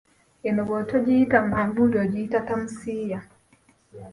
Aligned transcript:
Eno 0.47 0.61
bw'otogiyita 0.67 1.37
manvuuli 1.51 1.95
ogiyita 2.03 2.39
tamusiya. 2.47 3.19